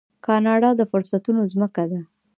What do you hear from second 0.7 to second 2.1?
د فرصتونو ځمکه ده.